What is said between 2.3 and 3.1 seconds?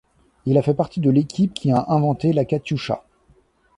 la katioucha.